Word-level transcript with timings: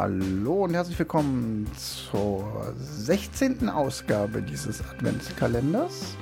Hallo 0.00 0.62
und 0.62 0.74
herzlich 0.74 0.96
willkommen 0.96 1.68
zur 1.74 2.72
16. 2.78 3.68
Ausgabe 3.68 4.40
dieses 4.40 4.80
Adventskalenders. 4.80 6.16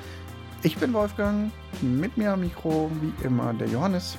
Ich 0.62 0.78
bin 0.78 0.94
Wolfgang, 0.94 1.52
mit 1.82 2.16
mir 2.16 2.32
am 2.32 2.40
Mikro 2.40 2.90
wie 3.02 3.12
immer 3.22 3.52
der 3.52 3.68
Johannes. 3.68 4.16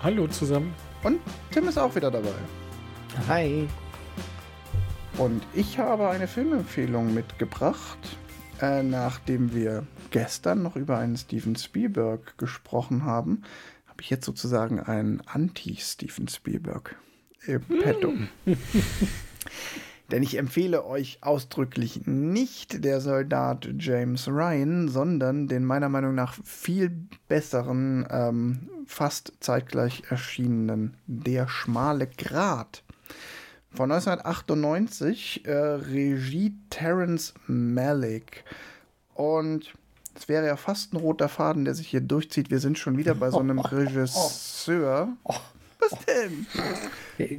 Hallo 0.00 0.28
zusammen. 0.28 0.72
Und 1.02 1.18
Tim 1.50 1.66
ist 1.66 1.76
auch 1.76 1.92
wieder 1.96 2.08
dabei. 2.08 2.36
Hi. 3.26 3.66
Und 5.18 5.42
ich 5.52 5.80
habe 5.80 6.08
eine 6.08 6.28
Filmempfehlung 6.28 7.12
mitgebracht, 7.12 7.98
äh, 8.62 8.80
nachdem 8.84 9.52
wir 9.54 9.88
gestern 10.12 10.62
noch 10.62 10.76
über 10.76 10.98
einen 10.98 11.16
Steven 11.16 11.56
Spielberg 11.56 12.38
gesprochen 12.38 13.04
haben, 13.04 13.42
habe 13.88 14.02
ich 14.02 14.10
jetzt 14.10 14.24
sozusagen 14.24 14.78
einen 14.78 15.20
Anti-Steven 15.26 16.28
Spielberg 16.28 16.94
im 17.46 17.62
Petto. 17.62 18.12
Denn 20.10 20.22
ich 20.22 20.38
empfehle 20.38 20.84
euch 20.84 21.18
ausdrücklich 21.22 22.06
nicht 22.06 22.84
der 22.84 23.00
Soldat 23.00 23.68
James 23.78 24.28
Ryan, 24.28 24.88
sondern 24.88 25.48
den 25.48 25.64
meiner 25.64 25.88
Meinung 25.88 26.14
nach 26.14 26.34
viel 26.44 26.92
besseren, 27.26 28.06
ähm, 28.10 28.68
fast 28.86 29.32
zeitgleich 29.40 30.04
erschienenen 30.08 30.96
Der 31.06 31.48
schmale 31.48 32.06
Grat. 32.06 32.84
Von 33.72 33.90
1998, 33.90 35.44
äh, 35.44 35.52
Regie 35.52 36.54
Terence 36.70 37.34
Malick. 37.48 38.44
Und 39.14 39.74
es 40.14 40.28
wäre 40.28 40.46
ja 40.46 40.56
fast 40.56 40.94
ein 40.94 40.98
roter 40.98 41.28
Faden, 41.28 41.64
der 41.64 41.74
sich 41.74 41.88
hier 41.88 42.00
durchzieht. 42.00 42.50
Wir 42.50 42.60
sind 42.60 42.78
schon 42.78 42.96
wieder 42.96 43.14
bei 43.14 43.30
so 43.30 43.40
einem 43.40 43.58
Regisseur. 43.58 45.08
Oh, 45.24 45.34
Was 45.78 45.92
denn? 46.06 46.46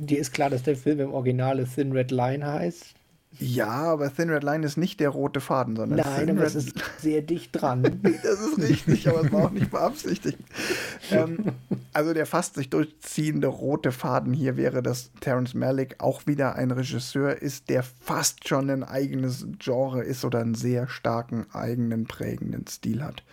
Dir 0.05 0.19
ist 0.19 0.33
klar, 0.33 0.49
dass 0.49 0.63
der 0.63 0.75
Film 0.75 0.99
im 0.99 1.13
Original 1.13 1.65
Thin 1.65 1.91
Red 1.91 2.11
Line 2.11 2.45
heißt? 2.45 2.97
Ja, 3.39 3.67
aber 3.67 4.13
Thin 4.13 4.29
Red 4.29 4.43
Line 4.43 4.65
ist 4.65 4.77
nicht 4.77 4.99
der 4.99 5.09
rote 5.09 5.41
Faden, 5.41 5.75
sondern 5.75 5.99
Nein, 5.99 6.27
Thin 6.27 6.29
aber 6.31 6.41
Red 6.41 6.47
es 6.47 6.55
ist 6.55 6.73
sehr 6.99 7.21
dicht 7.21 7.51
dran. 7.53 7.99
das 8.23 8.39
ist 8.39 8.57
richtig, 8.57 9.07
aber 9.07 9.25
es 9.25 9.31
war 9.31 9.45
auch 9.45 9.51
nicht 9.51 9.69
beabsichtigt. 9.69 10.39
ähm, 11.11 11.51
also 11.93 12.13
der 12.13 12.25
fast 12.25 12.55
sich 12.55 12.69
durchziehende 12.69 13.47
rote 13.47 13.91
Faden 13.91 14.33
hier 14.33 14.57
wäre, 14.57 14.81
dass 14.81 15.11
Terence 15.19 15.53
Malick 15.53 15.95
auch 15.99 16.25
wieder 16.25 16.55
ein 16.55 16.71
Regisseur 16.71 17.39
ist, 17.39 17.69
der 17.69 17.83
fast 17.83 18.47
schon 18.47 18.69
ein 18.69 18.83
eigenes 18.83 19.45
Genre 19.59 20.03
ist 20.03 20.25
oder 20.25 20.39
einen 20.39 20.55
sehr 20.55 20.87
starken 20.87 21.45
eigenen 21.53 22.05
prägenden 22.05 22.65
Stil 22.65 23.03
hat. 23.03 23.23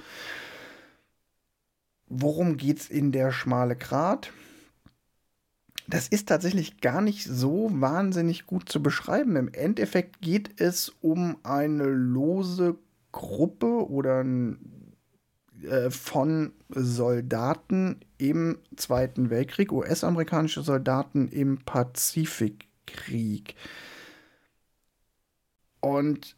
Worum 2.08 2.58
geht's 2.58 2.90
in 2.90 3.12
der 3.12 3.32
schmale 3.32 3.76
Grat? 3.76 4.32
Das 5.86 6.08
ist 6.08 6.28
tatsächlich 6.28 6.80
gar 6.80 7.00
nicht 7.00 7.24
so 7.24 7.68
wahnsinnig 7.72 8.46
gut 8.46 8.68
zu 8.68 8.82
beschreiben. 8.82 9.36
Im 9.36 9.52
Endeffekt 9.52 10.22
geht 10.22 10.60
es 10.60 10.92
um 11.00 11.36
eine 11.42 11.84
lose 11.84 12.76
Gruppe 13.12 13.88
oder 13.88 14.24
äh, 15.62 15.90
von 15.90 16.52
Soldaten 16.70 18.00
im 18.18 18.58
Zweiten 18.76 19.30
Weltkrieg, 19.30 19.72
US-amerikanische 19.72 20.62
Soldaten 20.62 21.28
im 21.28 21.58
Pazifikkrieg. 21.58 23.54
Und 25.80 26.36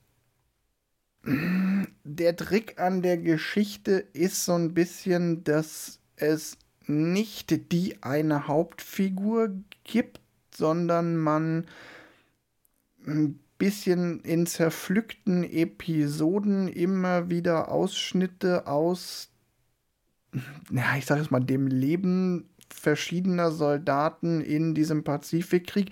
der 1.24 2.36
Trick 2.36 2.78
an 2.80 3.02
der 3.02 3.18
Geschichte 3.18 3.92
ist 4.12 4.44
so 4.44 4.54
ein 4.54 4.74
bisschen, 4.74 5.42
dass 5.44 6.00
es 6.16 6.56
nicht 6.88 7.72
die 7.72 8.02
eine 8.02 8.46
Hauptfigur 8.46 9.50
gibt, 9.84 10.20
sondern 10.54 11.16
man 11.16 11.66
ein 13.06 13.38
bisschen 13.58 14.20
in 14.20 14.46
zerpflückten 14.46 15.44
Episoden 15.44 16.68
immer 16.68 17.30
wieder 17.30 17.70
Ausschnitte 17.70 18.66
aus, 18.66 19.30
ja, 20.70 20.96
ich 20.96 21.06
sage 21.06 21.20
jetzt 21.22 21.30
mal, 21.30 21.40
dem 21.40 21.66
Leben 21.66 22.48
verschiedener 22.68 23.52
Soldaten 23.52 24.40
in 24.40 24.74
diesem 24.74 25.04
Pazifikkrieg 25.04 25.90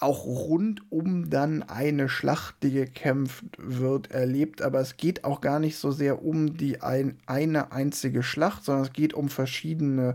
auch 0.00 0.24
rund 0.24 0.82
um 0.90 1.28
dann 1.28 1.64
eine 1.64 2.08
Schlacht, 2.08 2.62
die 2.62 2.70
gekämpft 2.70 3.44
wird, 3.58 4.10
erlebt. 4.12 4.62
Aber 4.62 4.80
es 4.80 4.96
geht 4.96 5.24
auch 5.24 5.40
gar 5.40 5.58
nicht 5.58 5.76
so 5.76 5.90
sehr 5.90 6.24
um 6.24 6.56
die 6.56 6.80
ein, 6.82 7.18
eine 7.26 7.72
einzige 7.72 8.22
Schlacht, 8.22 8.64
sondern 8.64 8.84
es 8.84 8.92
geht 8.92 9.12
um 9.12 9.28
verschiedene 9.28 10.14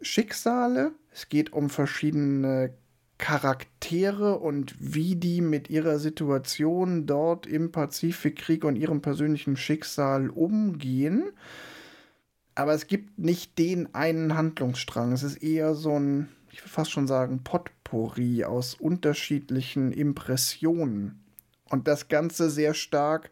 Schicksale. 0.00 0.92
Es 1.12 1.28
geht 1.28 1.52
um 1.52 1.70
verschiedene 1.70 2.74
Charaktere 3.18 4.38
und 4.38 4.74
wie 4.80 5.14
die 5.14 5.40
mit 5.40 5.70
ihrer 5.70 6.00
Situation 6.00 7.06
dort 7.06 7.46
im 7.46 7.70
Pazifikkrieg 7.70 8.64
und 8.64 8.74
ihrem 8.74 9.00
persönlichen 9.00 9.56
Schicksal 9.56 10.30
umgehen. 10.30 11.30
Aber 12.56 12.74
es 12.74 12.88
gibt 12.88 13.20
nicht 13.20 13.56
den 13.56 13.94
einen 13.94 14.34
Handlungsstrang. 14.34 15.12
Es 15.12 15.22
ist 15.22 15.36
eher 15.36 15.74
so 15.74 15.98
ein, 15.98 16.28
ich 16.50 16.60
will 16.62 16.68
fast 16.68 16.90
schon 16.90 17.06
sagen, 17.06 17.42
Potpourri 17.84 18.44
aus 18.44 18.74
unterschiedlichen 18.74 19.92
Impressionen. 19.92 21.20
Und 21.70 21.86
das 21.86 22.08
Ganze 22.08 22.50
sehr 22.50 22.74
stark 22.74 23.30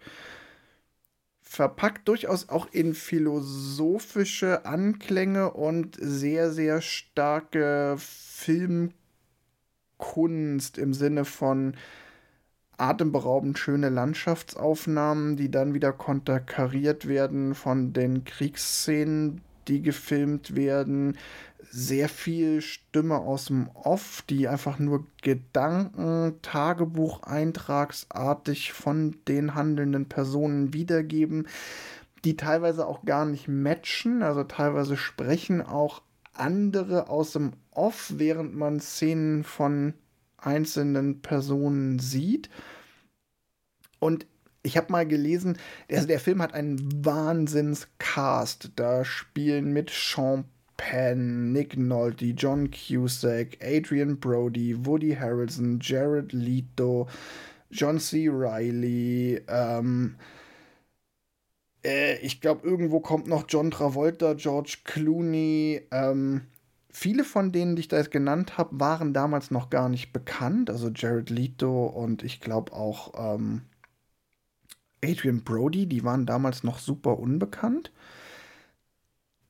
verpackt, 1.41 2.09
durchaus 2.09 2.49
auch 2.49 2.67
in 2.73 2.95
philosophische 2.95 4.65
Anklänge 4.65 5.53
und 5.53 5.99
sehr, 6.01 6.51
sehr 6.53 6.81
starke 6.81 7.97
Filmkunst 7.99 8.95
im 10.79 10.95
Sinne 10.95 11.25
von 11.25 11.75
atemberaubend 12.79 13.59
schöne 13.59 13.91
Landschaftsaufnahmen, 13.91 15.37
die 15.37 15.51
dann 15.51 15.75
wieder 15.75 15.93
konterkariert 15.93 17.07
werden 17.07 17.55
von 17.55 17.93
den 17.93 18.25
Kriegsszenen, 18.25 19.43
die 19.69 19.83
gefilmt 19.83 20.57
werden. 20.57 21.19
Sehr 21.71 22.09
viel 22.09 22.61
Stimme 22.61 23.19
aus 23.19 23.47
dem 23.47 23.69
Off, 23.69 24.25
die 24.29 24.49
einfach 24.49 24.79
nur 24.79 25.07
Gedanken, 25.23 26.35
Tagebucheintragsartig 26.43 28.73
von 28.73 29.17
den 29.29 29.55
handelnden 29.55 30.07
Personen 30.07 30.75
wiedergeben, 30.75 31.47
die 32.25 32.37
teilweise 32.37 32.87
auch 32.87 33.05
gar 33.05 33.25
nicht 33.25 33.49
matchen. 33.49 34.23
Also 34.23 34.45
teilweise 34.45 34.97
sprechen 34.97 35.63
auch 35.63 36.03
andere 36.35 37.09
aus 37.09 37.33
dem 37.33 37.53
Off, 37.71 38.13
während 38.17 38.55
man 38.55 38.81
Szenen 38.81 39.45
von 39.45 39.95
einzelnen 40.37 41.23
Personen 41.23 41.99
sieht. 41.99 42.51
Und 43.99 44.27
ich 44.63 44.77
habe 44.77 44.93
mal 44.93 45.07
gelesen, 45.07 45.59
also 45.91 46.07
der 46.07 46.21
Film 46.21 46.41
hat 46.43 46.55
einen 46.55 47.05
Wahnsinnscast. 47.05 48.73
Da 48.77 49.05
spielen 49.05 49.73
mit 49.73 49.91
Sean 49.91 50.45
Penn, 50.77 51.53
Nick 51.53 51.77
Nolte, 51.77 52.27
John 52.27 52.71
Cusack, 52.71 53.59
Adrian 53.63 54.19
Brody, 54.19 54.87
Woody 54.87 55.15
Harrelson, 55.15 55.79
Jared 55.81 56.33
Leto, 56.33 57.09
John 57.71 57.99
C. 57.99 58.29
Reilly, 58.31 59.43
ähm, 59.49 60.17
äh, 61.85 62.19
ich 62.19 62.41
glaube, 62.41 62.67
irgendwo 62.67 63.01
kommt 63.01 63.27
noch 63.27 63.45
John 63.49 63.71
Travolta, 63.71 64.35
George 64.35 64.79
Clooney, 64.85 65.83
ähm, 65.91 66.43
Viele 66.95 67.25
von 67.25 67.53
denen, 67.53 67.75
die 67.75 67.81
ich 67.81 67.89
da 67.89 67.97
jetzt 67.97 68.11
genannt 68.11 68.59
habe, 68.59 68.79
waren 68.79 69.15
damals 69.15 69.51
noch 69.51 69.71
gar 69.71 69.89
nicht 69.89 70.13
bekannt. 70.13 70.69
Also 70.69 70.91
Jared 70.95 71.31
Leto 71.31 71.87
und 71.87 72.23
ich 72.23 72.39
glaube 72.39 72.73
auch 72.75 73.37
ähm, 73.37 73.63
Adrian 75.05 75.43
Brody, 75.43 75.87
die 75.87 76.05
waren 76.05 76.27
damals 76.27 76.63
noch 76.65 76.79
super 76.79 77.19
unbekannt. 77.19 77.93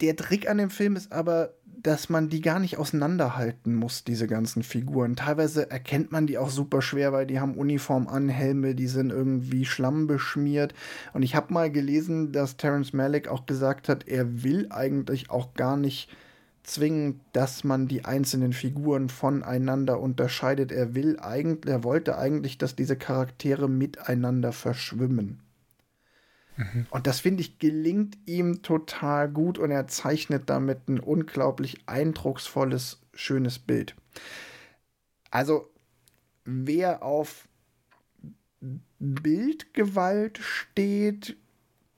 Der 0.01 0.17
Trick 0.17 0.49
an 0.51 0.59
dem 0.59 0.71
Film 0.71 0.97
ist 0.97 1.13
aber, 1.13 1.55
dass 1.65 2.09
man 2.09 2.29
die 2.29 2.41
gar 2.41 2.59
nicht 2.59 2.77
auseinanderhalten 2.77 3.75
muss, 3.75 4.05
diese 4.05 4.27
ganzen 4.27 4.63
Figuren. 4.63 5.17
Teilweise 5.17 5.71
erkennt 5.71 6.11
man 6.11 6.27
die 6.27 6.39
auch 6.39 6.51
super 6.51 6.83
schwer, 6.83 7.13
weil 7.13 7.27
die 7.27 7.39
haben 7.39 7.55
Uniform 7.55 8.09
an, 8.09 8.29
Helme, 8.29 8.75
die 8.75 8.89
sind 8.89 9.11
irgendwie 9.11 9.65
schlammbeschmiert. 9.65 10.75
Und 11.13 11.23
ich 11.23 11.37
habe 11.37 11.53
mal 11.53 11.71
gelesen, 11.71 12.33
dass 12.33 12.57
Terence 12.57 12.93
Malick 12.93 13.29
auch 13.29 13.47
gesagt 13.47 13.89
hat, 13.89 14.09
er 14.09 14.43
will 14.43 14.67
eigentlich 14.71 15.31
auch 15.31 15.55
gar 15.55 15.77
nicht 15.77 16.09
zwingend, 16.63 17.21
dass 17.33 17.65
man 17.65 17.89
die 17.89 18.05
einzelnen 18.05 18.53
Figuren 18.53 19.09
voneinander 19.09 20.01
unterscheidet. 20.01 20.73
Er 20.73 20.95
will 20.95 21.19
eigentlich, 21.19 21.73
er 21.73 21.85
wollte 21.85 22.17
eigentlich, 22.17 22.59
dass 22.59 22.77
diese 22.77 22.97
Charaktere 22.97 23.69
miteinander 23.69 24.53
verschwimmen. 24.53 25.41
Mhm. 26.57 26.87
Und 26.91 27.07
das 27.07 27.21
finde 27.21 27.41
ich 27.41 27.59
gelingt 27.59 28.17
ihm 28.27 28.63
total 28.63 29.29
gut 29.29 29.59
und 29.59 29.71
er 29.71 29.87
zeichnet 29.89 30.49
damit 30.51 30.89
ein 30.89 31.01
unglaublich 31.01 31.81
eindrucksvolles, 31.87 33.01
schönes 33.15 33.59
Bild. 33.59 33.95
Also, 35.31 35.71
wer 36.45 37.03
auf 37.03 37.49
Bildgewalt 38.99 40.39
steht, 40.39 41.37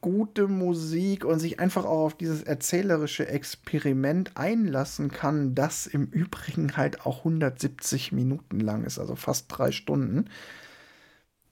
gute 0.05 0.49
Musik 0.49 1.25
und 1.25 1.39
sich 1.39 1.61
einfach 1.61 1.87
auch 1.87 2.05
auf 2.05 2.15
dieses 2.15 2.43
erzählerische 2.43 3.27
Experiment 3.27 4.37
einlassen 4.37 5.11
kann, 5.11 5.55
das 5.55 5.87
im 5.87 6.05
Übrigen 6.09 6.77
halt 6.77 7.07
auch 7.07 7.21
170 7.21 8.13
Minuten 8.13 8.61
lang 8.61 8.85
ist, 8.85 8.99
also 8.99 9.17
fast 9.17 9.47
drei 9.49 9.73
Stunden, 9.73 10.27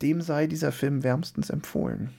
dem 0.02 0.20
sei 0.20 0.48
dieser 0.48 0.70
Film 0.70 1.02
wärmstens 1.02 1.48
empfohlen. 1.48 2.10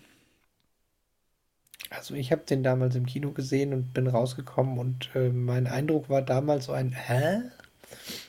Also 1.92 2.16
ich 2.16 2.32
habe 2.32 2.42
den 2.50 2.64
damals 2.64 2.96
im 2.96 3.06
Kino 3.06 3.30
gesehen 3.30 3.72
und 3.72 3.94
bin 3.94 4.08
rausgekommen 4.08 4.80
und 4.80 5.12
äh, 5.14 5.30
mein 5.30 5.68
Eindruck 5.68 6.10
war 6.10 6.24
damals 6.24 6.66
so 6.66 6.72
ein 6.72 6.94
Hä? 6.94 7.44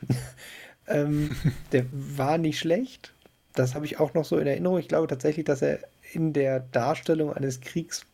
ähm, 0.88 1.34
der 1.72 1.86
war 1.90 2.36
nicht 2.36 2.58
schlecht. 2.58 3.14
Das 3.54 3.74
habe 3.74 3.86
ich 3.86 3.98
auch 3.98 4.12
noch 4.12 4.26
so 4.26 4.36
in 4.36 4.46
Erinnerung. 4.46 4.78
Ich 4.78 4.88
glaube 4.88 5.06
tatsächlich, 5.06 5.46
dass 5.46 5.62
er 5.62 5.78
in 6.14 6.32
der 6.32 6.60
Darstellung 6.60 7.32
eines 7.32 7.60
Kriegs, 7.60 8.06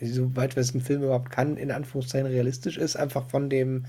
soweit 0.00 0.56
wir 0.56 0.60
es 0.60 0.72
im 0.72 0.80
Film 0.80 1.02
überhaupt 1.02 1.30
kann, 1.30 1.56
in 1.56 1.70
Anführungszeichen 1.70 2.26
realistisch 2.26 2.76
ist, 2.78 2.96
einfach 2.96 3.28
von 3.28 3.50
dem, 3.50 3.86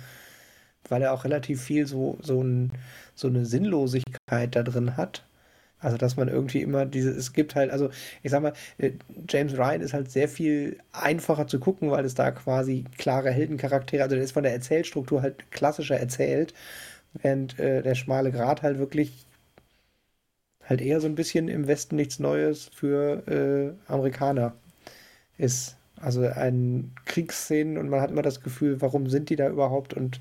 weil 0.89 1.01
er 1.01 1.13
auch 1.13 1.23
relativ 1.23 1.61
viel 1.61 1.87
so, 1.87 2.17
so, 2.21 2.41
ein, 2.41 2.71
so 3.15 3.27
eine 3.27 3.45
Sinnlosigkeit 3.45 4.55
da 4.55 4.63
drin 4.63 4.97
hat. 4.97 5.25
Also, 5.79 5.97
dass 5.97 6.15
man 6.15 6.29
irgendwie 6.29 6.61
immer 6.61 6.85
diese, 6.85 7.09
es 7.11 7.33
gibt 7.33 7.55
halt, 7.55 7.69
also 7.69 7.89
ich 8.23 8.31
sag 8.31 8.41
mal, 8.41 8.53
äh, 8.77 8.91
James 9.27 9.57
Ryan 9.57 9.81
ist 9.81 9.93
halt 9.93 10.09
sehr 10.11 10.29
viel 10.29 10.77
einfacher 10.93 11.47
zu 11.47 11.59
gucken, 11.59 11.91
weil 11.91 12.05
es 12.05 12.15
da 12.15 12.31
quasi 12.31 12.85
klare 12.97 13.31
Heldencharaktere, 13.31 14.03
also 14.03 14.15
der 14.15 14.23
ist 14.23 14.31
von 14.31 14.43
der 14.43 14.53
Erzählstruktur 14.53 15.21
halt 15.21 15.51
klassischer 15.51 15.99
erzählt, 15.99 16.53
während 17.13 17.59
äh, 17.59 17.81
der 17.81 17.95
schmale 17.95 18.31
Grat 18.31 18.61
halt 18.61 18.79
wirklich 18.79 19.25
halt 20.65 20.81
eher 20.81 21.01
so 21.01 21.07
ein 21.07 21.15
bisschen 21.15 21.47
im 21.47 21.67
Westen 21.67 21.95
nichts 21.95 22.19
Neues 22.19 22.69
für 22.73 23.27
äh, 23.27 23.91
Amerikaner 23.91 24.53
ist. 25.37 25.75
Also 25.95 26.21
ein 26.23 26.91
Kriegsszenen 27.05 27.77
und 27.77 27.89
man 27.89 28.01
hat 28.01 28.11
immer 28.11 28.21
das 28.21 28.41
Gefühl, 28.41 28.81
warum 28.81 29.09
sind 29.09 29.29
die 29.29 29.35
da 29.35 29.49
überhaupt 29.49 29.93
und 29.93 30.19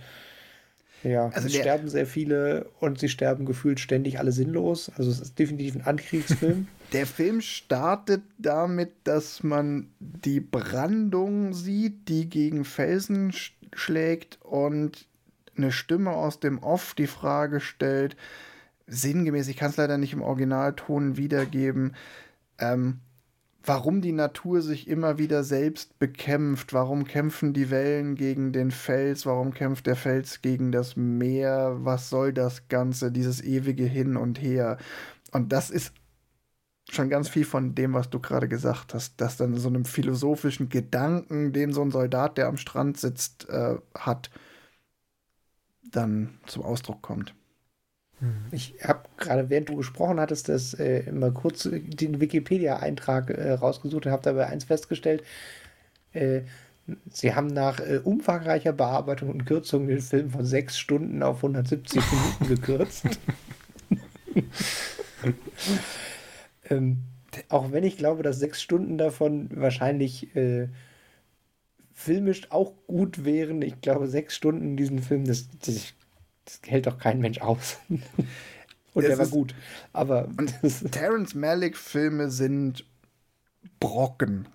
ja, 1.02 1.30
also 1.30 1.48
es 1.48 1.56
sterben 1.56 1.88
sehr 1.88 2.06
viele 2.06 2.66
und 2.78 3.00
sie 3.00 3.08
sterben 3.08 3.44
gefühlt 3.44 3.80
ständig 3.80 4.20
alle 4.20 4.30
sinnlos. 4.30 4.90
Also 4.96 5.10
es 5.10 5.20
ist 5.20 5.38
definitiv 5.38 5.74
ein 5.74 5.82
Ankriegsfilm. 5.82 6.68
Der 6.92 7.06
Film 7.06 7.40
startet 7.40 8.22
damit, 8.38 8.90
dass 9.04 9.42
man 9.42 9.88
die 9.98 10.40
Brandung 10.40 11.54
sieht, 11.54 12.08
die 12.08 12.28
gegen 12.28 12.64
Felsen 12.64 13.32
sch 13.32 13.52
schlägt 13.74 14.38
und 14.42 15.06
eine 15.56 15.72
Stimme 15.72 16.10
aus 16.10 16.40
dem 16.40 16.58
Off 16.58 16.94
die 16.94 17.06
Frage 17.06 17.60
stellt, 17.60 18.16
sinngemäß, 18.92 19.48
ich 19.48 19.56
kann 19.56 19.70
es 19.70 19.76
leider 19.76 19.98
nicht 19.98 20.12
im 20.12 20.22
Originalton 20.22 21.16
wiedergeben, 21.16 21.94
ähm, 22.58 23.00
warum 23.64 24.00
die 24.00 24.12
Natur 24.12 24.60
sich 24.60 24.88
immer 24.88 25.18
wieder 25.18 25.44
selbst 25.44 25.98
bekämpft, 25.98 26.72
warum 26.72 27.04
kämpfen 27.04 27.52
die 27.52 27.70
Wellen 27.70 28.16
gegen 28.16 28.52
den 28.52 28.70
Fels, 28.70 29.24
warum 29.26 29.54
kämpft 29.54 29.86
der 29.86 29.96
Fels 29.96 30.42
gegen 30.42 30.72
das 30.72 30.96
Meer, 30.96 31.76
was 31.80 32.10
soll 32.10 32.32
das 32.32 32.68
Ganze, 32.68 33.12
dieses 33.12 33.42
ewige 33.42 33.84
Hin 33.84 34.16
und 34.16 34.40
Her. 34.40 34.78
Und 35.30 35.52
das 35.52 35.70
ist 35.70 35.94
schon 36.90 37.08
ganz 37.08 37.28
viel 37.28 37.44
von 37.44 37.74
dem, 37.74 37.94
was 37.94 38.10
du 38.10 38.20
gerade 38.20 38.48
gesagt 38.48 38.94
hast, 38.94 39.20
dass 39.20 39.36
dann 39.36 39.56
so 39.56 39.68
einem 39.68 39.84
philosophischen 39.84 40.68
Gedanken, 40.68 41.52
den 41.52 41.72
so 41.72 41.82
ein 41.82 41.90
Soldat, 41.90 42.38
der 42.38 42.48
am 42.48 42.56
Strand 42.56 42.98
sitzt, 42.98 43.48
äh, 43.48 43.76
hat, 43.94 44.30
dann 45.90 46.38
zum 46.46 46.62
Ausdruck 46.62 47.02
kommt. 47.02 47.34
Hm. 48.22 48.46
Ich 48.52 48.76
habe 48.84 49.02
gerade, 49.16 49.50
während 49.50 49.68
du 49.68 49.76
gesprochen 49.76 50.20
hattest, 50.20 50.48
das 50.48 50.74
äh, 50.74 51.10
mal 51.10 51.32
kurz 51.32 51.68
den 51.72 52.20
Wikipedia-Eintrag 52.20 53.30
äh, 53.30 53.52
rausgesucht 53.52 54.06
und 54.06 54.12
habe 54.12 54.22
dabei 54.22 54.46
eins 54.46 54.64
festgestellt. 54.64 55.24
Äh, 56.12 56.42
sie 57.10 57.34
haben 57.34 57.48
nach 57.48 57.80
äh, 57.80 57.98
umfangreicher 57.98 58.72
Bearbeitung 58.72 59.28
und 59.28 59.44
Kürzung 59.44 59.88
den 59.88 60.00
Film 60.00 60.30
von 60.30 60.44
sechs 60.44 60.78
Stunden 60.78 61.24
auf 61.24 61.38
170 61.38 62.00
Minuten 62.12 62.48
gekürzt. 62.48 63.06
ähm, 66.70 66.98
auch 67.48 67.72
wenn 67.72 67.82
ich 67.82 67.96
glaube, 67.96 68.22
dass 68.22 68.38
sechs 68.38 68.62
Stunden 68.62 68.98
davon 68.98 69.48
wahrscheinlich 69.52 70.36
äh, 70.36 70.68
filmisch 71.92 72.52
auch 72.52 72.72
gut 72.86 73.24
wären. 73.24 73.62
Ich 73.62 73.80
glaube, 73.80 74.06
sechs 74.06 74.36
Stunden 74.36 74.62
in 74.62 74.76
diesem 74.76 74.98
Film, 74.98 75.24
das, 75.24 75.48
das 75.58 75.94
das 76.44 76.60
hält 76.66 76.86
doch 76.86 76.98
kein 76.98 77.20
Mensch 77.20 77.40
aus. 77.40 77.78
Und 78.94 79.04
der 79.04 79.18
war 79.18 79.26
gut. 79.26 79.54
Aber. 79.92 80.28
Und 80.36 80.54
Terence 80.92 81.34
Malick-Filme 81.34 82.30
sind 82.30 82.84
Brocken. 83.80 84.48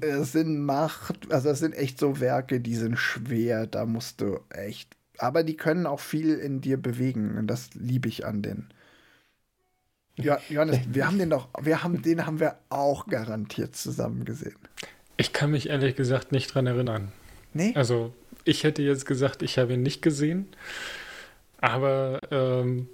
Es 0.00 0.32
sind 0.32 0.60
Macht, 0.60 1.32
also 1.32 1.48
es 1.48 1.60
sind 1.60 1.74
echt 1.74 1.98
so 1.98 2.20
Werke, 2.20 2.60
die 2.60 2.74
sind 2.74 2.98
schwer, 2.98 3.66
da 3.66 3.86
musst 3.86 4.20
du 4.20 4.40
echt. 4.50 4.94
Aber 5.18 5.42
die 5.42 5.56
können 5.56 5.86
auch 5.86 6.00
viel 6.00 6.34
in 6.34 6.60
dir 6.60 6.76
bewegen 6.76 7.38
und 7.38 7.46
das 7.46 7.70
liebe 7.74 8.08
ich 8.08 8.26
an 8.26 8.42
den. 8.42 8.68
Ja, 10.16 10.38
Johannes, 10.48 10.80
wir 10.90 11.06
haben 11.06 11.18
den 11.18 11.30
doch, 11.30 11.48
wir 11.60 11.82
haben 11.82 12.02
den 12.02 12.26
haben 12.26 12.40
wir 12.40 12.56
auch 12.68 13.06
garantiert 13.06 13.76
zusammen 13.76 14.24
gesehen. 14.24 14.56
Ich 15.16 15.32
kann 15.32 15.50
mich 15.50 15.68
ehrlich 15.68 15.96
gesagt 15.96 16.30
nicht 16.32 16.54
dran 16.54 16.66
erinnern. 16.66 17.12
Nee? 17.54 17.72
Also 17.74 18.12
ich 18.46 18.64
hätte 18.64 18.82
jetzt 18.82 19.06
gesagt, 19.06 19.42
ich 19.42 19.58
habe 19.58 19.74
ihn 19.74 19.82
nicht 19.82 20.02
gesehen, 20.02 20.48
aber 21.60 22.20
ähm, 22.30 22.88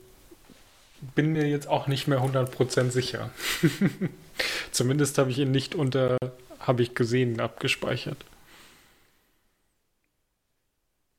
bin 1.15 1.33
mir 1.33 1.49
jetzt 1.49 1.69
auch 1.69 1.87
nicht 1.87 2.09
mehr 2.09 2.21
100% 2.21 2.91
sicher. 2.91 3.31
Zumindest 4.73 5.19
habe 5.19 5.31
ich 5.31 5.39
ihn 5.39 5.51
nicht 5.51 5.75
unter 5.75 6.17
habe 6.61 6.83
ich 6.83 6.95
gesehen 6.95 7.41
abgespeichert. 7.41 8.25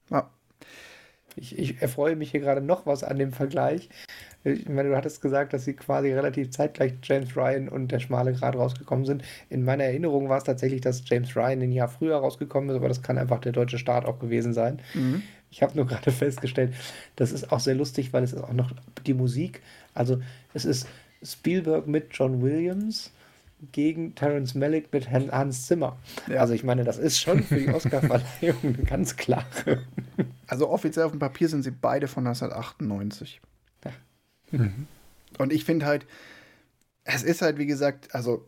Ja. 0.09 0.29
Ich, 1.35 1.57
ich 1.57 1.81
erfreue 1.81 2.15
mich 2.15 2.31
hier 2.31 2.39
gerade 2.39 2.61
noch 2.61 2.85
was 2.85 3.03
an 3.03 3.17
dem 3.17 3.31
Vergleich. 3.31 3.89
Ich 4.43 4.67
meine, 4.67 4.89
du 4.89 4.95
hattest 4.95 5.21
gesagt, 5.21 5.53
dass 5.53 5.63
sie 5.65 5.73
quasi 5.73 6.11
relativ 6.11 6.51
zeitgleich 6.51 6.93
James 7.03 7.35
Ryan 7.35 7.69
und 7.69 7.91
der 7.91 7.99
schmale 7.99 8.33
Grad 8.33 8.55
rausgekommen 8.55 9.05
sind. 9.05 9.23
In 9.49 9.63
meiner 9.63 9.85
Erinnerung 9.85 10.27
war 10.27 10.37
es 10.37 10.43
tatsächlich, 10.43 10.81
dass 10.81 11.03
James 11.05 11.35
Ryan 11.35 11.61
ein 11.61 11.71
Jahr 11.71 11.87
früher 11.87 12.17
rausgekommen 12.17 12.69
ist, 12.69 12.75
aber 12.75 12.89
das 12.89 13.01
kann 13.01 13.17
einfach 13.17 13.39
der 13.39 13.53
deutsche 13.53 13.77
Start 13.77 14.05
auch 14.05 14.19
gewesen 14.19 14.53
sein. 14.53 14.79
Mhm. 14.93 15.23
Ich 15.49 15.61
habe 15.61 15.75
nur 15.75 15.87
gerade 15.87 16.11
festgestellt, 16.13 16.73
das 17.15 17.31
ist 17.31 17.51
auch 17.51 17.59
sehr 17.59 17.75
lustig, 17.75 18.11
weil 18.11 18.23
es 18.23 18.33
ist 18.33 18.43
auch 18.43 18.53
noch 18.53 18.71
die 19.05 19.13
Musik. 19.13 19.61
Also 19.93 20.19
es 20.53 20.65
ist 20.65 20.87
Spielberg 21.23 21.87
mit 21.87 22.07
John 22.11 22.41
Williams 22.41 23.11
gegen 23.71 24.15
Terence 24.15 24.55
Malick 24.55 24.91
mit 24.91 25.09
Hans 25.09 25.67
Zimmer. 25.67 25.97
Ja. 26.27 26.41
Also 26.41 26.53
ich 26.53 26.63
meine, 26.63 26.83
das 26.83 26.97
ist 26.97 27.19
schon 27.19 27.43
für 27.43 27.55
die 27.55 27.69
Oscarverleihung 27.73 28.57
eine 28.63 28.83
ganz 28.83 29.15
klare. 29.15 29.83
Also 30.47 30.69
offiziell 30.69 31.05
auf 31.05 31.11
dem 31.11 31.19
Papier 31.19 31.49
sind 31.49 31.63
sie 31.63 31.71
beide 31.71 32.07
von 32.07 32.25
1998. 32.27 33.41
Mhm. 34.51 34.87
Und 35.37 35.51
ich 35.51 35.65
finde 35.65 35.85
halt, 35.85 36.05
es 37.03 37.23
ist 37.23 37.41
halt, 37.41 37.57
wie 37.57 37.65
gesagt, 37.65 38.13
also 38.13 38.47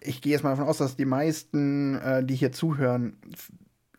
ich 0.00 0.20
gehe 0.20 0.32
jetzt 0.32 0.42
mal 0.42 0.50
davon 0.50 0.66
aus, 0.66 0.78
dass 0.78 0.96
die 0.96 1.04
meisten, 1.04 1.96
äh, 1.96 2.24
die 2.24 2.34
hier 2.34 2.52
zuhören, 2.52 3.16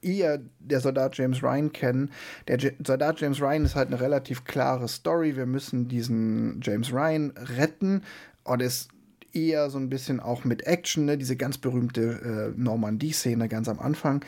eher 0.01 0.41
der 0.59 0.81
Soldat 0.81 1.17
James 1.17 1.41
Ryan 1.41 1.71
kennen. 1.71 2.11
Der 2.47 2.57
J 2.57 2.73
Soldat 2.85 3.21
James 3.21 3.39
Ryan 3.39 3.63
ist 3.63 3.75
halt 3.75 3.87
eine 3.87 4.01
relativ 4.01 4.43
klare 4.43 4.87
Story. 4.87 5.37
Wir 5.37 5.45
müssen 5.45 5.87
diesen 5.87 6.59
James 6.61 6.91
Ryan 6.91 7.31
retten. 7.37 8.03
Und 8.43 8.61
ist 8.61 8.89
eher 9.33 9.69
so 9.69 9.77
ein 9.77 9.89
bisschen 9.89 10.19
auch 10.19 10.43
mit 10.43 10.65
Action, 10.67 11.05
ne? 11.05 11.17
diese 11.17 11.35
ganz 11.35 11.57
berühmte 11.57 12.53
äh, 12.55 12.59
Normandie-Szene 12.59 13.47
ganz 13.49 13.67
am 13.67 13.79
Anfang. 13.79 14.23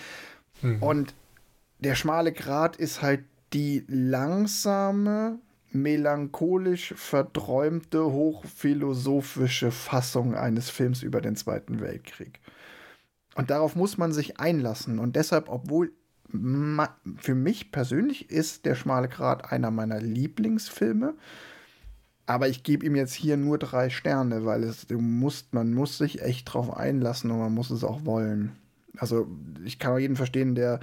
Mhm. 0.62 0.82
Und 0.82 1.14
der 1.80 1.96
schmale 1.96 2.32
Grat 2.32 2.76
ist 2.76 3.02
halt 3.02 3.24
die 3.54 3.84
langsame, 3.88 5.40
melancholisch 5.72 6.94
verträumte, 6.96 8.06
hochphilosophische 8.06 9.72
Fassung 9.72 10.36
eines 10.36 10.70
Films 10.70 11.04
über 11.04 11.22
den 11.22 11.36
Zweiten 11.36 11.82
Weltkrieg. 11.82 12.40
Und 13.36 13.50
darauf 13.50 13.76
muss 13.76 13.98
man 13.98 14.14
sich 14.14 14.40
einlassen. 14.40 15.00
Und 15.00 15.16
deshalb, 15.16 15.50
obwohl 15.50 15.92
für 17.18 17.36
mich 17.36 17.72
persönlich 17.72 18.30
ist 18.30 18.66
der 18.66 18.76
schmale 18.76 19.08
Grat 19.08 19.52
einer 19.52 19.72
meiner 19.72 20.00
Lieblingsfilme, 20.02 21.14
aber 22.26 22.48
ich 22.48 22.64
gebe 22.64 22.86
ihm 22.86 22.96
jetzt 22.96 23.14
hier 23.14 23.38
nur 23.38 23.58
drei 23.58 23.90
Sterne, 23.90 24.46
weil 24.46 24.64
es 24.64 24.88
du 24.88 25.00
musst, 25.00 25.54
man 25.54 25.74
muss 25.74 25.98
sich 25.98 26.22
echt 26.22 26.54
drauf 26.54 26.76
einlassen 26.76 27.32
und 27.32 27.40
man 27.40 27.54
muss 27.54 27.70
es 27.70 27.84
auch 27.84 28.06
wollen. 28.06 28.54
Also 28.98 29.28
ich 29.64 29.80
kann 29.80 29.94
auch 29.94 30.00
jeden 30.00 30.16
verstehen, 30.16 30.56
der 30.56 30.80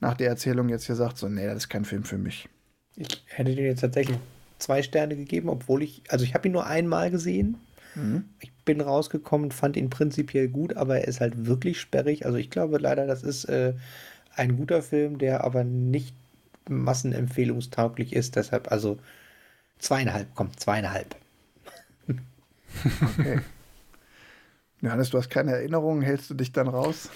nach 0.00 0.14
der 0.14 0.28
Erzählung 0.28 0.68
jetzt 0.68 0.86
hier 0.86 0.96
sagt, 0.96 1.18
so, 1.18 1.28
nee, 1.28 1.46
das 1.46 1.56
ist 1.56 1.68
kein 1.68 1.84
Film 1.84 2.04
für 2.04 2.18
mich. 2.18 2.48
Ich 2.96 3.24
hätte 3.26 3.54
dir 3.54 3.64
jetzt 3.64 3.80
tatsächlich 3.80 4.18
zwei 4.58 4.82
Sterne 4.82 5.16
gegeben, 5.16 5.48
obwohl 5.48 5.82
ich, 5.82 6.02
also 6.08 6.24
ich 6.24 6.34
habe 6.34 6.48
ihn 6.48 6.52
nur 6.52 6.66
einmal 6.66 7.10
gesehen. 7.10 7.56
Mhm. 7.94 8.24
Ich 8.40 8.52
bin 8.64 8.80
rausgekommen, 8.80 9.50
fand 9.50 9.76
ihn 9.76 9.90
prinzipiell 9.90 10.48
gut, 10.48 10.76
aber 10.76 11.00
er 11.00 11.08
ist 11.08 11.20
halt 11.20 11.46
wirklich 11.46 11.80
sperrig. 11.80 12.26
Also 12.26 12.38
ich 12.38 12.50
glaube 12.50 12.78
leider, 12.78 13.06
das 13.06 13.22
ist 13.22 13.44
äh, 13.46 13.74
ein 14.36 14.56
guter 14.56 14.82
Film, 14.82 15.18
der 15.18 15.44
aber 15.44 15.64
nicht 15.64 16.14
massenempfehlungstauglich 16.68 18.12
ist. 18.12 18.36
Deshalb 18.36 18.70
also 18.70 18.98
zweieinhalb, 19.78 20.28
komm, 20.34 20.56
zweieinhalb. 20.56 21.16
Okay. 23.18 23.40
Johannes, 24.80 25.10
du 25.10 25.18
hast 25.18 25.30
keine 25.30 25.52
Erinnerungen, 25.52 26.02
hältst 26.02 26.28
du 26.30 26.34
dich 26.34 26.52
dann 26.52 26.68
raus? 26.68 27.08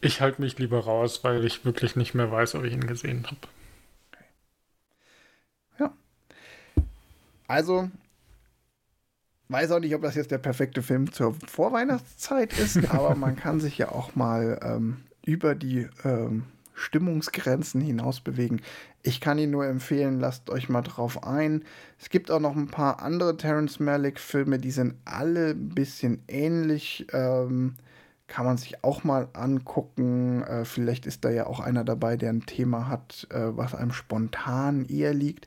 Ich 0.00 0.20
halte 0.20 0.42
mich 0.42 0.58
lieber 0.58 0.80
raus, 0.80 1.24
weil 1.24 1.44
ich 1.44 1.64
wirklich 1.64 1.96
nicht 1.96 2.14
mehr 2.14 2.30
weiß, 2.30 2.56
ob 2.56 2.64
ich 2.64 2.74
ihn 2.74 2.86
gesehen 2.86 3.26
habe. 3.26 3.38
Ja. 5.78 5.94
Also, 7.46 7.90
weiß 9.48 9.70
auch 9.70 9.80
nicht, 9.80 9.94
ob 9.94 10.02
das 10.02 10.14
jetzt 10.14 10.30
der 10.30 10.38
perfekte 10.38 10.82
Film 10.82 11.12
zur 11.12 11.34
Vorweihnachtszeit 11.46 12.52
ist, 12.58 12.76
aber 12.90 13.14
man 13.14 13.36
kann 13.36 13.60
sich 13.60 13.78
ja 13.78 13.90
auch 13.90 14.14
mal 14.14 14.60
ähm, 14.62 15.04
über 15.24 15.54
die 15.54 15.88
ähm, 16.04 16.44
Stimmungsgrenzen 16.74 17.80
hinaus 17.80 18.20
bewegen. 18.20 18.60
Ich 19.06 19.20
kann 19.20 19.38
ihn 19.38 19.50
nur 19.50 19.66
empfehlen, 19.66 20.18
lasst 20.18 20.48
euch 20.48 20.70
mal 20.70 20.80
drauf 20.80 21.24
ein. 21.24 21.62
Es 21.98 22.08
gibt 22.08 22.30
auch 22.30 22.40
noch 22.40 22.56
ein 22.56 22.68
paar 22.68 23.02
andere 23.02 23.36
Terrence 23.36 23.78
Malick-Filme, 23.78 24.58
die 24.58 24.70
sind 24.70 24.94
alle 25.04 25.50
ein 25.50 25.68
bisschen 25.68 26.24
ähnlich. 26.26 27.06
Ähm, 27.12 27.74
kann 28.28 28.46
man 28.46 28.56
sich 28.56 28.82
auch 28.82 29.04
mal 29.04 29.28
angucken. 29.34 30.42
Äh, 30.44 30.64
vielleicht 30.64 31.04
ist 31.04 31.22
da 31.22 31.30
ja 31.30 31.46
auch 31.46 31.60
einer 31.60 31.84
dabei, 31.84 32.16
der 32.16 32.30
ein 32.30 32.46
Thema 32.46 32.88
hat, 32.88 33.26
äh, 33.30 33.54
was 33.54 33.74
einem 33.74 33.92
spontan 33.92 34.86
eher 34.86 35.12
liegt. 35.12 35.46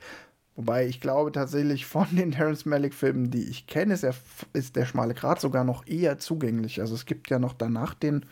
Wobei 0.56 0.86
ich 0.86 1.02
glaube 1.02 1.32
tatsächlich 1.32 1.88
von 1.88 2.08
den 2.16 2.34
Terrence 2.34 2.66
Malick-Filmen, 2.66 3.32
die 3.32 3.50
ich 3.50 3.66
kenne, 3.66 3.96
ist, 3.96 4.06
ist 4.54 4.76
der 4.76 4.86
schmale 4.86 5.16
Grat 5.16 5.42
sogar 5.42 5.64
noch 5.64 5.88
eher 5.88 6.20
zugänglich. 6.20 6.80
Also 6.80 6.94
es 6.94 7.08
gibt 7.08 7.32
ja 7.32 7.40
noch 7.40 7.54
danach 7.54 7.96
den 7.96 8.24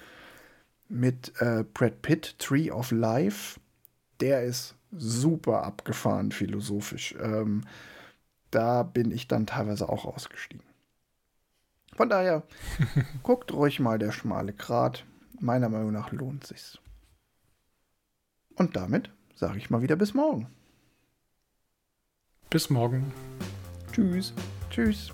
mit 0.87 1.33
äh, 1.39 1.63
Brad 1.73 2.03
Pitt, 2.03 2.37
Tree 2.37 2.69
of 2.69 2.91
Life. 2.91 3.59
Der 4.19 4.43
ist 4.43 4.75
super 4.97 5.63
abgefahren 5.63 6.31
philosophisch. 6.31 7.15
Ähm, 7.19 7.63
da 8.51 8.83
bin 8.83 9.11
ich 9.11 9.27
dann 9.27 9.47
teilweise 9.47 9.89
auch 9.89 10.05
ausgestiegen. 10.05 10.65
Von 11.95 12.09
daher, 12.09 12.43
guckt 13.23 13.53
ruhig 13.53 13.79
mal 13.79 13.99
der 13.99 14.11
schmale 14.11 14.53
Grat. 14.53 15.05
Meiner 15.39 15.69
Meinung 15.69 15.91
nach 15.91 16.11
lohnt 16.11 16.45
sich's. 16.47 16.79
Und 18.55 18.75
damit 18.75 19.11
sage 19.35 19.57
ich 19.57 19.69
mal 19.69 19.81
wieder 19.81 19.95
bis 19.95 20.13
morgen. 20.13 20.47
Bis 22.49 22.69
morgen. 22.69 23.11
Tschüss. 23.91 24.33
Tschüss. 24.69 25.11